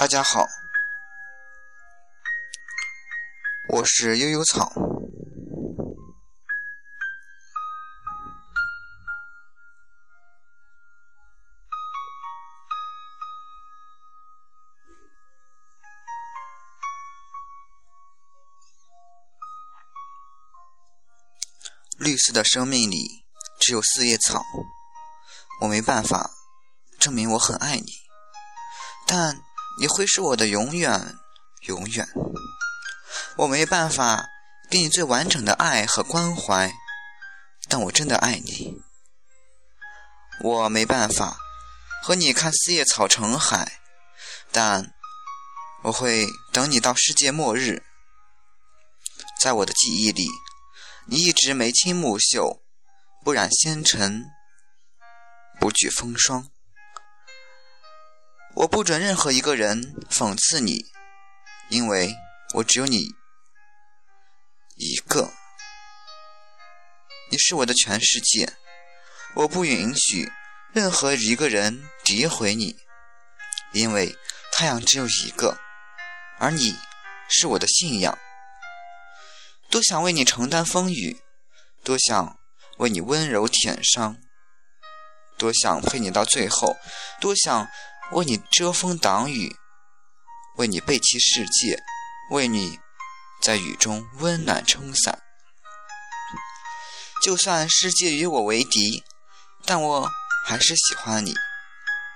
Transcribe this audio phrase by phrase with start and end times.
[0.00, 0.46] 大家好，
[3.68, 4.72] 我是悠悠草。
[21.98, 23.26] 绿色的生命里
[23.60, 24.42] 只有四叶草，
[25.60, 26.30] 我没办法
[26.98, 27.92] 证明我很爱你，
[29.06, 29.36] 但
[29.80, 31.18] 你会是我的永远，
[31.62, 32.06] 永远。
[33.38, 34.28] 我没办法
[34.70, 36.70] 给你最完整的爱和关怀，
[37.66, 38.82] 但我真的爱你。
[40.44, 41.38] 我没办法
[42.02, 43.80] 和你看四叶草成海，
[44.52, 44.92] 但
[45.84, 47.82] 我会等你到世界末日，
[49.40, 50.28] 在我的记忆里。
[51.06, 52.62] 你一直眉清目秀，
[53.24, 54.26] 不染纤尘，
[55.58, 56.50] 不惧风霜。
[58.60, 60.84] 我不准任何一个人讽刺你，
[61.70, 62.14] 因为
[62.56, 63.06] 我只有你
[64.76, 65.32] 一个。
[67.30, 68.52] 你是我的全世界，
[69.32, 70.30] 我不允许
[70.74, 72.76] 任何一个人诋毁你，
[73.72, 74.14] 因为
[74.52, 75.58] 太阳只有一个，
[76.38, 76.76] 而你
[77.30, 78.18] 是我的信仰。
[79.70, 81.18] 多想为你承担风雨，
[81.82, 82.38] 多想
[82.76, 84.18] 为你温柔舔伤，
[85.38, 86.76] 多想陪你到最后，
[87.20, 87.66] 多想
[88.12, 89.56] 为你遮风挡雨，
[90.56, 91.78] 为你背弃世界，
[92.30, 92.80] 为你
[93.40, 95.22] 在雨中温暖撑伞。
[97.22, 99.04] 就算世界与我为敌，
[99.64, 100.10] 但我
[100.44, 101.34] 还是喜欢你。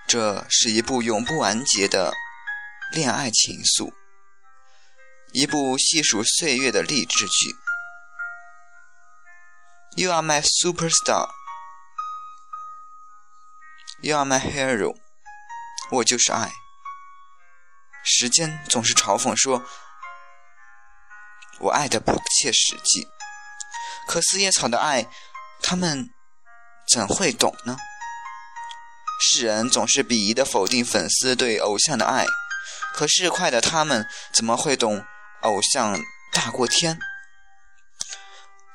[0.08, 2.12] 这是一部永不完结的
[2.92, 3.92] 恋爱情愫。
[5.32, 7.56] 一部细数岁月的励志剧。
[9.96, 11.30] You are my superstar.
[14.00, 15.03] You are my hero.
[15.90, 16.52] 我就是爱。
[18.04, 19.64] 时间总是嘲讽说，
[21.60, 23.08] 我爱的不切实际。
[24.06, 25.06] 可四叶草的爱，
[25.62, 26.10] 他们
[26.88, 27.76] 怎会懂呢？
[29.20, 32.26] 世人总是鄙夷的否定粉丝对偶像的爱，
[32.92, 35.04] 可市侩的他们怎么会懂？
[35.40, 36.00] 偶像
[36.32, 36.98] 大过天，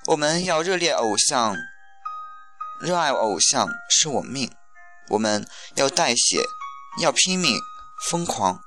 [0.05, 1.57] 我们要热烈偶像，
[2.79, 4.55] 热爱偶像是我命。
[5.07, 6.13] 我们要带
[6.97, 7.59] 要拼命
[8.09, 8.63] 疯狂。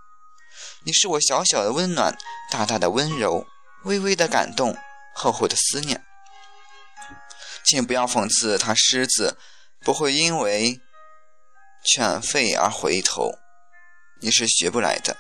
[0.84, 2.16] 你是我小小的温暖，
[2.50, 3.46] 大大的温柔，
[3.84, 4.76] 微微的感动，
[5.14, 6.04] 厚厚的思念。
[7.64, 9.38] 请不要讽刺他狮子
[9.80, 10.80] 不会因为
[11.84, 13.38] 犬吠而回头，
[14.20, 15.16] 你是学不来的。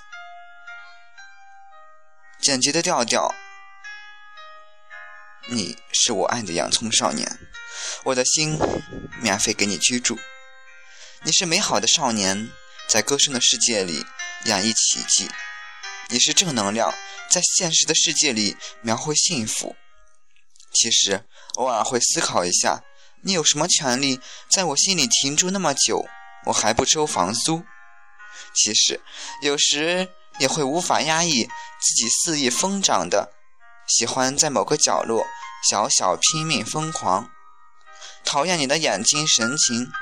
[2.40, 3.32] 简洁的调调，
[5.48, 7.38] 你是我爱的洋葱少年，
[8.04, 8.58] 我的心
[9.20, 10.18] 免费给你居住。
[11.22, 12.50] 你是美好的少年，
[12.92, 14.04] 在歌声的世界里
[14.44, 15.30] 演绎奇迹。
[16.10, 16.92] 你是正能量，
[17.30, 19.74] 在现实的世界里描绘幸福。
[20.74, 22.82] 其实偶尔会思考一下，
[23.22, 24.20] 你有什么权利
[24.50, 26.06] 在我心里停住那么久？
[26.44, 27.64] 我还不收房租。
[28.54, 29.00] 其实
[29.40, 30.10] 有时。
[30.38, 33.34] 也会无法压抑自己肆意疯长的
[33.86, 35.26] 喜欢，在某个角落
[35.68, 37.30] 小小拼命疯狂。
[38.24, 39.92] 讨厌你的眼睛神情，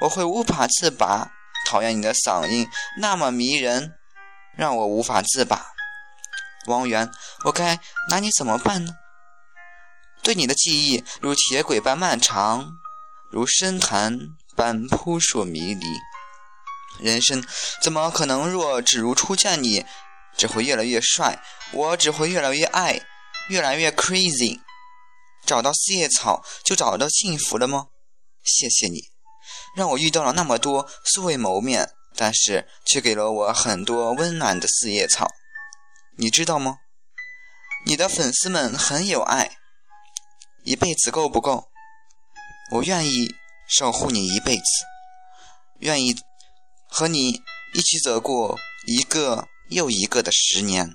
[0.00, 1.30] 我会无法自拔。
[1.68, 3.92] 讨厌你的嗓音那么迷人，
[4.56, 5.66] 让我无法自拔。
[6.66, 7.12] 王源，
[7.44, 8.94] 我该拿你怎么办呢？
[10.22, 12.72] 对你的记忆如铁轨般漫长，
[13.30, 14.18] 如深潭
[14.56, 15.86] 般扑朔迷离。
[17.00, 17.44] 人生
[17.82, 19.84] 怎么可能若只如初见你，
[20.38, 21.42] 只会越来越帅，
[21.72, 23.02] 我只会越来越爱，
[23.50, 24.62] 越来越 crazy。
[25.44, 27.88] 找到四叶草就找到幸福了吗？
[28.42, 29.10] 谢谢你，
[29.74, 35.30] 让我遇到了那么多素未谋面，但是却给了我很多温暖的四叶草。
[36.16, 36.78] 你知道吗？
[37.86, 39.58] 你的粉丝们很有爱，
[40.64, 41.68] 一辈子够不够？
[42.72, 43.34] 我愿意
[43.68, 44.62] 守护你一辈子，
[45.78, 46.16] 愿意。
[46.90, 47.42] 和你
[47.74, 50.94] 一起走过一个又一个的十年。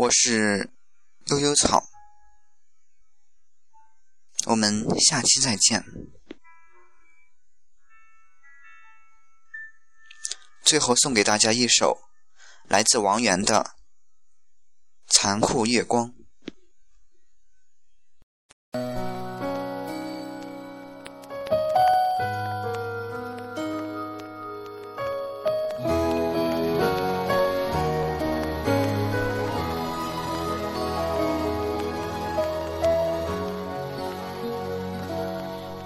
[0.00, 0.70] 我是
[1.26, 1.82] 悠悠草，
[4.46, 5.84] 我们下期再见。
[10.62, 11.98] 最后送给大家一首
[12.68, 13.64] 来自王源的
[15.08, 16.12] 《残酷月光》。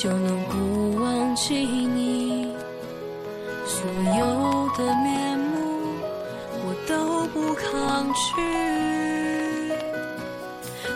[0.00, 2.46] 就能不忘记你，
[3.66, 3.84] 所
[4.16, 5.58] 有的面目
[6.64, 8.20] 我都不抗拒。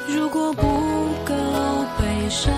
[0.07, 0.63] 如果不
[1.25, 1.35] 够
[1.99, 2.55] 悲伤，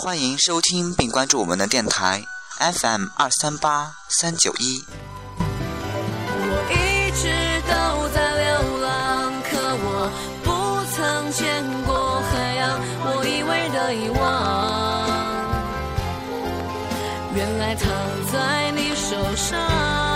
[0.00, 2.24] 欢迎收听并关注我们的电台
[2.60, 4.84] FM 二三八三九一。
[5.40, 5.44] 我
[6.70, 7.26] 一直
[7.66, 10.08] 都在流浪，可我
[10.44, 10.48] 不
[10.94, 12.80] 曾见过海洋。
[13.06, 15.08] 我以为的遗忘，
[17.34, 17.90] 原来躺
[18.32, 20.07] 在你手上。